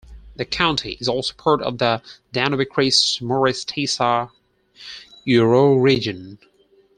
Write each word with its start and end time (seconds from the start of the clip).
The 0.35 0.45
county 0.45 0.93
is 0.99 1.07
also 1.07 1.35
part 1.35 1.61
of 1.61 1.77
the 1.77 2.01
Danube-Kris-Mures-Tisa 2.31 4.31
euroregion. 5.27 6.39